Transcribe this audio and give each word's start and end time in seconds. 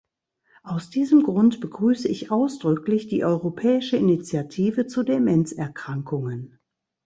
Aus 0.63 0.89
diesem 0.89 1.21
Grund 1.21 1.59
begrüße 1.61 2.07
ich 2.07 2.31
ausdrücklich 2.31 3.07
die 3.07 3.23
europäische 3.23 3.97
Initiative 3.97 4.87
zu 4.87 5.03
Demenzerkrankungen. 5.03 6.57